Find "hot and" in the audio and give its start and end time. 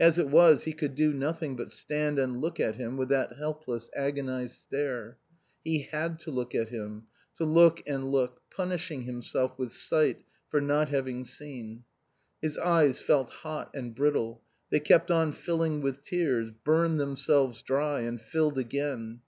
13.30-13.94